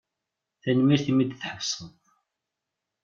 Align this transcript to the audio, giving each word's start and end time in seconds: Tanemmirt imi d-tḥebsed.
Tanemmirt 0.61 1.05
imi 1.11 1.25
d-tḥebsed. 1.25 1.95